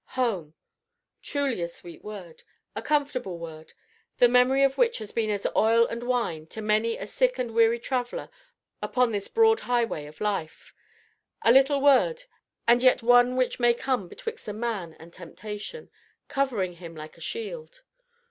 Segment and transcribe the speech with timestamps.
[0.17, 0.55] Home!
[1.21, 2.41] truly a sweet word,
[2.75, 3.73] a comfortable word,
[4.17, 7.51] the memory of which has been as oil and wine to many a sick and
[7.53, 8.31] weary traveler
[8.81, 10.73] upon this Broad Highway of life;
[11.43, 12.23] a little word,
[12.67, 15.91] and yet one which may come betwixt a man and temptation,
[16.27, 17.83] covering him like a shield.